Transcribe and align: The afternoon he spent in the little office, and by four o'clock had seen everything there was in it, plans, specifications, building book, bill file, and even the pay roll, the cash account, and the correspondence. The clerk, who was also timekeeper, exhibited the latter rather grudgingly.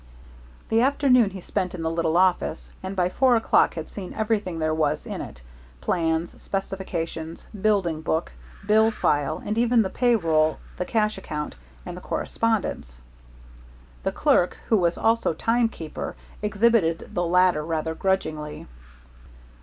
The 0.69 0.81
afternoon 0.81 1.29
he 1.29 1.41
spent 1.41 1.75
in 1.75 1.83
the 1.83 1.91
little 1.91 2.17
office, 2.17 2.71
and 2.81 2.95
by 2.95 3.07
four 3.09 3.35
o'clock 3.35 3.75
had 3.75 3.87
seen 3.87 4.15
everything 4.15 4.57
there 4.57 4.73
was 4.73 5.05
in 5.05 5.21
it, 5.21 5.43
plans, 5.79 6.41
specifications, 6.41 7.45
building 7.61 8.01
book, 8.01 8.31
bill 8.65 8.89
file, 8.89 9.43
and 9.45 9.59
even 9.59 9.83
the 9.83 9.91
pay 9.91 10.15
roll, 10.15 10.57
the 10.77 10.85
cash 10.85 11.19
account, 11.19 11.53
and 11.85 11.95
the 11.95 12.01
correspondence. 12.01 12.99
The 14.01 14.11
clerk, 14.11 14.57
who 14.69 14.77
was 14.77 14.97
also 14.97 15.33
timekeeper, 15.35 16.15
exhibited 16.41 17.11
the 17.13 17.23
latter 17.23 17.63
rather 17.63 17.93
grudgingly. 17.93 18.65